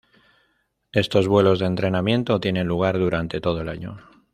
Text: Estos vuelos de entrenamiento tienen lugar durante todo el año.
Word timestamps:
Estos 0.93 1.27
vuelos 1.27 1.59
de 1.59 1.67
entrenamiento 1.67 2.39
tienen 2.39 2.65
lugar 2.65 2.97
durante 2.97 3.39
todo 3.39 3.61
el 3.61 3.69
año. 3.69 3.99